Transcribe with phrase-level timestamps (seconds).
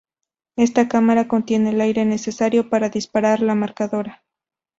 [0.55, 4.23] Esta cámara contiene el aire necesario para disparar la marcadora.